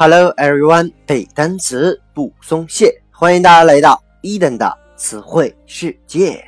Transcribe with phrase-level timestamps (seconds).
[0.00, 6.40] Hello everyone，背单词不松懈，欢迎大家来到伊登的词汇世界。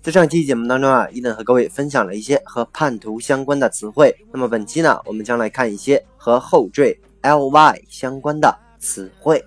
[0.00, 4.14] 在上期节目当中啊，伊登和各位分享了一些和叛徒相关的词汇。
[4.30, 9.44] 那么本期呢，我们将来看一些和后缀 ly 相关的词汇。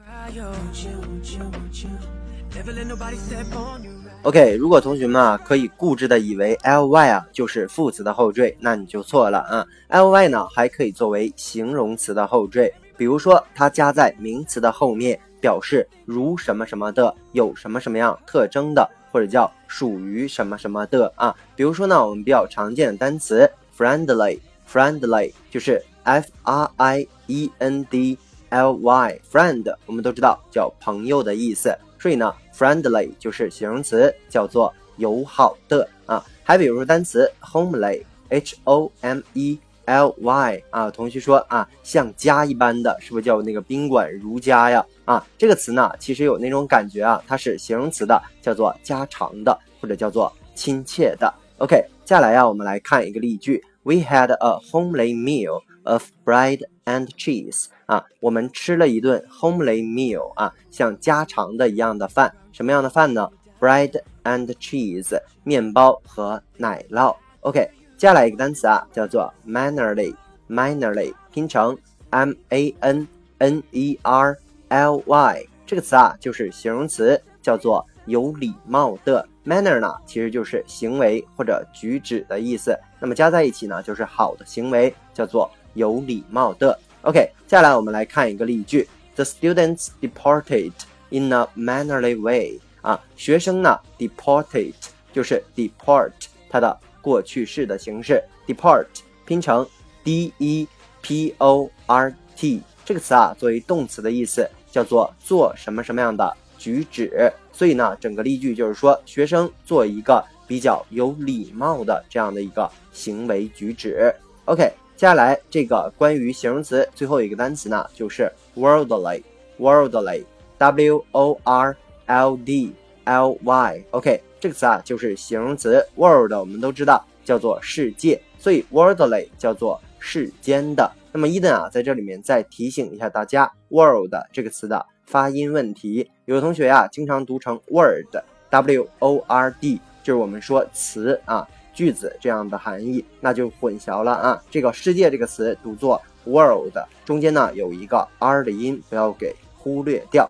[4.23, 9.68] OK，如果同学们啊可以固执的以为 ly 啊就是副词的后缀，那你就错了啊。
[9.90, 21.35] ly 呢还可以作为形容词的后缀，比如说它加在名词的后面，表示如什么什么的，有什么什么样特征的，或者叫属于什么什么的啊。
[21.54, 28.18] 比如说呢，我们比较常见的单词 friendly，friendly 就是 f r i e n d
[28.52, 31.77] l y，friend 我们都知道叫朋友的意思。
[32.03, 36.21] 所以呢，friendly 就是形容词，叫做友好的啊。
[36.43, 44.85] 还比如说单词 homely，h o m e l y 啊，同学说啊，像家一般的，是不是叫那个宾馆如家呀？
[45.05, 51.34] 啊，这个词呢，其实有那种感觉啊，它是形容词的，叫做家常的，或者叫做亲切的。
[51.60, 57.65] OK，接下来呀，我们来看一个例句：We had a homely meal of bread and cheese。
[57.85, 67.16] 啊，我们吃了一顿 homely meal 啊，像家常的一样的饭，什么样的饭呢？Bread and cheese，面包和奶酪。
[67.41, 71.78] OK，接下来一个单词啊，叫做 mannerly，mannerly 拼成
[72.09, 73.07] m a n
[73.39, 74.38] n e r
[74.69, 79.28] l y，这个词啊就是形容词，叫做有礼貌的。
[79.45, 86.78] manner 呢，其实就是行为或者举止的意思，那么加在一起呢，就是好的行为，叫做有礼貌的。
[87.02, 90.72] OK，接下来我们来看一个例句：The students departed
[91.09, 92.59] in a mannerly way。
[92.81, 94.74] 啊，学生呢，deported
[95.13, 96.12] 就是 deport
[96.50, 98.88] 它的过去式的形式，depart
[99.25, 99.66] 拼成
[100.03, 100.67] d e
[101.01, 107.31] p o r t 这个词啊，作为动词的意思叫做做什么什么样的举止。
[107.51, 114.13] 所以呢，整个例句就是说，学生做一个比较有礼貌的这样的一个行为举止。
[114.45, 114.72] OK。
[115.03, 121.75] 接下来这个关于形容词最后一个单词呢，就是 worldly，worldly，w o r
[122.06, 122.72] l d
[123.03, 130.90] l y，OK，这个词啊就是形容词 world，我们都知道叫做世界，所以 worldly 叫做世间的。
[131.12, 141.46] 那么伊登啊在这里面再提醒一下大家，world 这个词的发音问题，有的同学呀经常读成 word，w o r d，就是我们说词啊。
[141.73, 144.44] 句子这样的含义，那就混淆了啊！
[144.51, 150.29] 这个世界这个词读作 world，中间呢有一个 r 的音，不要给忽略掉。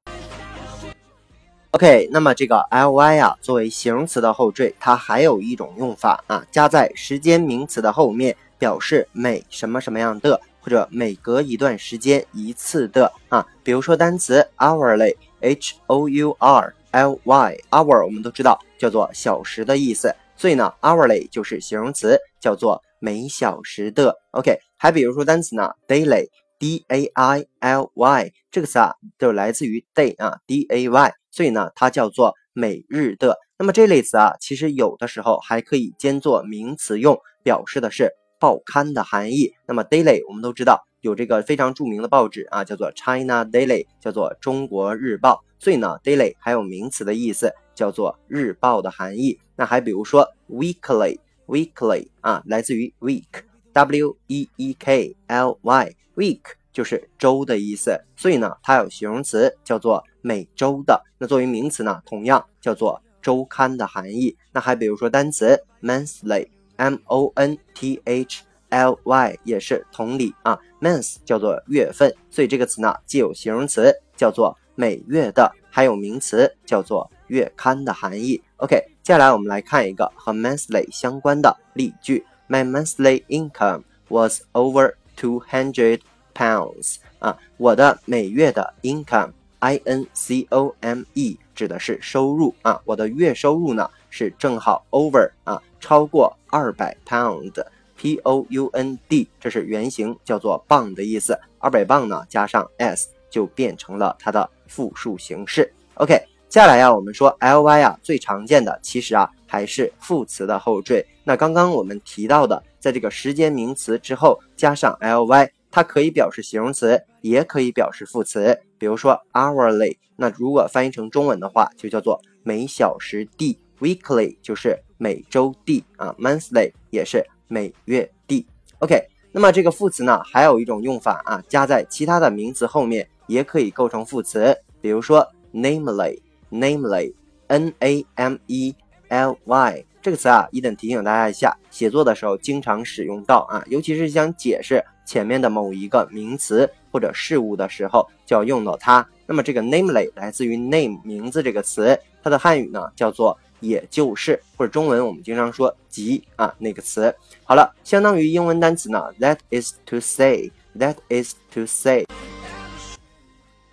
[1.71, 13.45] OK，那么这个 ly 啊，作为形容词的后缀，它还有一种用法啊，加在时间名词的后面，表示每什么什么样的，或者每隔一段时间一次的啊。
[13.63, 20.15] 比如说单词 hourly，h o u r l y，hour 我们都知道叫做小时的意思。
[20.35, 24.17] 所以呢，hourly 就是形容词，叫做每小时的。
[24.31, 33.37] OK，还比如说单词呢，daily，d a i l y 这个词啊，就来自于 day 啊，d a y，所以呢，它叫做每日的。
[33.57, 39.53] 那么这类词啊，其实有的时候还可以兼作名词用，表示的是报刊的含义。
[39.67, 45.43] 那么 daily 我们都知道有这个非常著名的报纸啊，叫做 China Daily，叫做中国日报。
[45.59, 47.53] 所以呢，daily 还有名词的意思。
[47.75, 49.39] 叫做日报的含义。
[49.55, 56.41] 那还比如说 weekly，weekly 啊，来自于 week，w e e k l y，week
[56.71, 57.99] 就是周的意思。
[58.15, 61.03] 所以呢，它有形容词叫做每周的。
[61.17, 64.35] 那作为名词呢，同样叫做周刊的含义。
[64.51, 70.59] 那还比如说单词 monthly，m o n t h l y 也是同理啊。
[70.81, 77.09] month 叫做月份，所以这个词呢，既有形容词叫做每月的，还有名词叫做。
[77.33, 78.39] 月刊的含义。
[78.57, 86.01] OK，接下来我们来看一个和 monthly 相关的例句：My monthly income was over two hundred
[86.35, 86.97] pounds。
[87.17, 101.35] 啊，我的每月的 income，I N C O M E 指的是收入啊，我的月收入呢是正好 over 啊，超过二百 pound，P O U N D，这是原型，叫做磅的意思。
[101.57, 105.73] 二百磅呢加上 s 就变成了它的复数形式。
[105.95, 106.32] OK。
[106.53, 111.03] 接下来呀，我们说 ly 啊，最常见的其实啊还是副词的后缀。
[111.23, 118.55] 那刚刚我们提到的，在这个时间名词之后加上 ly，它可以表示形容词，也可以表示副词。
[118.77, 128.45] 比如说 hourly，那如果翻译成中文的话，就叫做每小时地；weekly 就是每周地啊；monthly 也是每月地。
[128.77, 134.55] OK，那么这个副词呢，还有一种用法啊，加在其他的名词后面也可以构成副词。
[134.79, 136.21] 比如说 namely
[136.53, 138.75] namely，n a m e
[139.09, 149.05] l y 这个词啊，一等提醒大家一下，写作的时候经常使用到啊，尤其是想解释前面的某一个名词或者事物的时候，就要用到它。
[149.25, 153.37] 那么这个 namely 来自于 name 名字这个词，它的汉语呢叫做。
[153.63, 157.15] 也就是或者中文我们经常说即啊那个词，
[157.45, 162.05] 好了，相当于英文单词呢，that is to say，that is to say。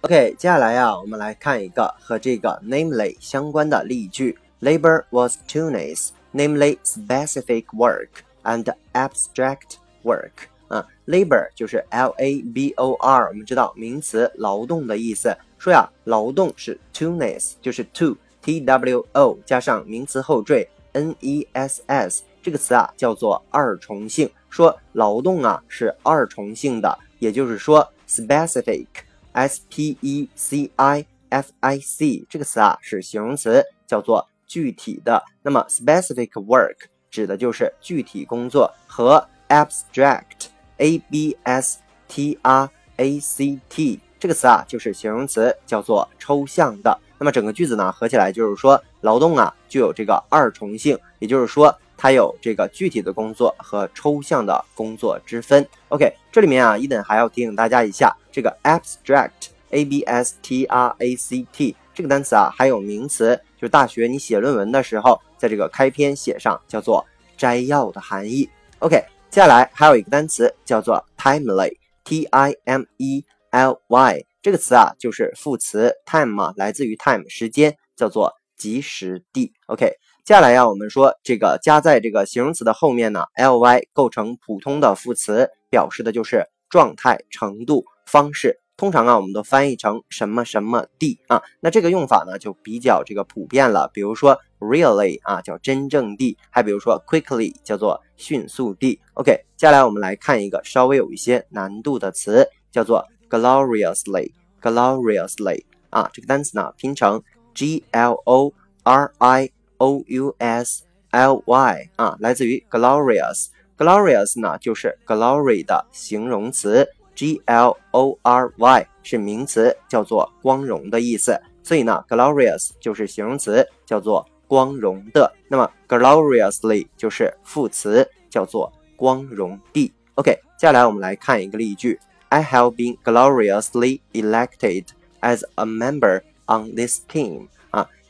[0.02, 8.08] OK，接下来呀，我们来看一个和这个 namely 相关的例句：Labor was two-ness，namely specific work
[8.43, 8.64] and
[8.94, 10.31] abstract work。
[10.69, 18.17] 啊，labor 就是 L A B O R，我们知道名词劳动的意思，说呀，劳动是 two-ness，就是 two。
[18.43, 28.87] T W O 加上名词后缀 N E S S 这个词啊叫做二重性，说劳动啊是二重性的，也就是说 specific
[29.32, 35.23] S P E C I F I C 这个词啊是形容词，叫做具体的。
[35.43, 36.77] 那么 specific work
[37.11, 40.49] 指的就是具体工作，和 abstract
[40.79, 41.79] A B S
[42.09, 46.99] T R A C T 这个词啊就是形容词，叫做抽象的。
[47.19, 55.69] 那么整个句子呢合起来就是说，劳动啊具有这个二重性，也就是说它有这个具体的工作和抽象的工作之分。
[55.88, 67.05] OK，这里面啊，伊登还要提醒大家一下，这个 abstract，a b s t r a c t 这个单词啊，还有名词，就是大学你写论文的时候，在这个开篇写上叫做
[67.37, 68.49] 摘要的含义。
[68.79, 68.96] OK，
[69.29, 74.25] 接下来还有一个单词叫做 timely，t i m e l y。
[74.41, 79.53] 这个词啊，就是副词 time 嘛，来自于 time 时间，叫做及时地。
[79.67, 79.93] OK，
[80.31, 88.61] 接下来呀，我们说这个加在这个形容词的后面呢，ly 构成普通的副词，表示的就是状态、程度、方式。
[88.77, 91.43] 通常啊，我们都翻译成什么什么地啊。
[91.59, 93.91] 那这个用法呢，就比较这个普遍了。
[93.93, 99.00] 比如说 really 啊，叫真正地；还比如说 quickly 叫做迅速地。
[99.15, 103.05] OK，接下来我们来看一个稍微有一些难度的词，叫做。
[103.29, 107.21] gloriously，gloriously 啊，这个单词呢拼成
[107.53, 108.53] g l o
[108.85, 118.51] r i o u s l y 啊，来自于 glorious，glorious 呢就是 glory 的形容词，g l o r
[118.57, 125.31] y 是名词，叫做光荣的意思，所以呢 glorious 就是形容词，叫做光荣的。
[125.47, 129.94] 那么 gloriously 就是副词，叫做光荣地。
[130.15, 132.00] OK，接下来我们来看一个例句。
[132.30, 134.88] I have been gloriously elected
[135.21, 137.47] as a member on this team。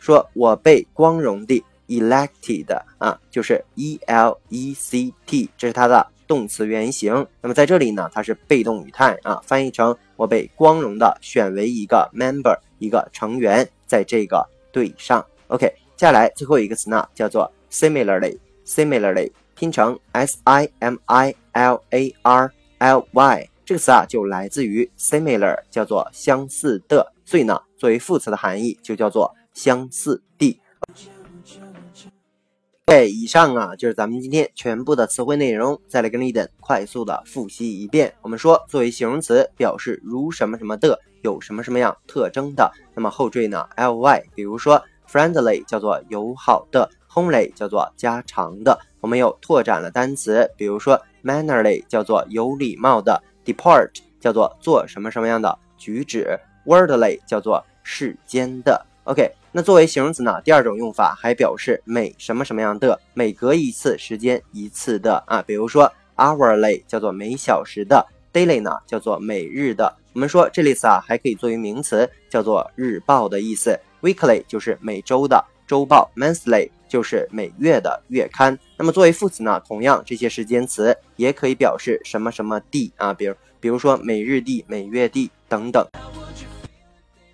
[0.00, 7.26] 说我被光荣地 elected 啊，就是 e l e c t，这是它的动词原形。
[7.40, 15.24] 那么在这里呢，它是被动语态啊，翻译成我被光荣的选为一个 member，一个成员，在这个队上。
[15.48, 15.66] OK，
[15.96, 23.50] 接下来最后一个词呢，叫做 similarly，similarly 拼成 s i m i l a r l y。
[23.66, 30.60] 这个词啊，就来自于 similar，叫做相似的，所以呢，作为副词的含义就叫做相似地。
[32.86, 38.12] 对，以上啊就是咱们今天全部的词汇内容，再来跟你等快速的复习一遍。
[38.20, 48.76] 我们说，作为形容词，表示如什么什么的，有什么什么样特征的，那么后缀呢，ly，比如说 friendly 叫做友好的，homely 叫做家常的。
[49.00, 53.22] 我们又拓展了单词，比如说 mannerly 叫做有礼貌的。
[53.44, 58.84] Depart 叫做做什么什么样的举止，worldly 叫做世间的。
[59.04, 65.42] OK，那作为形容词呢，第二种用法还表示每什么什么样的，每隔一次时间一次的啊。
[65.42, 69.96] 比如说 Hourly 叫做每小时的，Daily 呢叫做每日的。
[70.12, 73.78] 我们说这类词啊还可以作为名词，叫做日报的意思。
[74.02, 76.70] Weekly 就是每周的周报，Monthly。
[76.90, 78.58] 就是每月的月刊。
[78.76, 85.86] 那么作为副词呢，同样这些时间词也可以表示什么什么地啊，比如比如说每日地、每月地等等。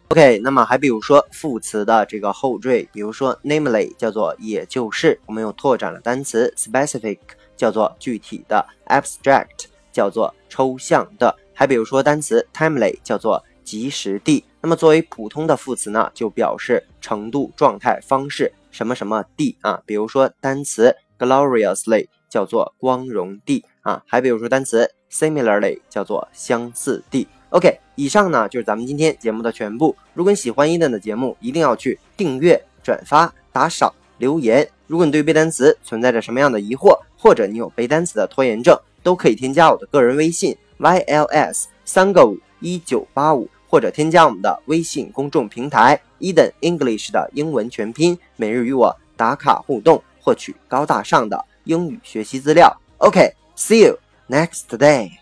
[0.08, 7.18] OK，那么还比如说副词的这个后缀，比如说 namely 叫做也就是，我们又拓展了单词 specific
[7.56, 14.44] 叫做具体的，abstract 叫做抽象的，还比如说单词 timely 叫做及时地。
[14.60, 18.52] 那么作为普通的副词呢，就表示程度、状态、方式。
[18.70, 19.82] 什么什么地啊？
[19.86, 27.26] 比如说单词 gloriously 叫做光荣地啊，还比如说单词 similarly 叫做相似地。
[27.56, 29.96] OK，以上呢就是咱们今天节目的全部。
[30.12, 34.68] 如果你喜欢伊登的节目，一定要去订阅、转发、打赏、留言。
[34.86, 52.70] 如果你对背单词存在着什么样的疑惑，或者你有背单词的拖延症，都可以添加我的个人微信 yls 三个五一九八五，或者添加我们的微信公众平台伊登 English 的英文全拼，每日与我打卡互动，获取高大上的英语学习资料。
[52.98, 53.98] OK，See you
[54.28, 55.12] next day。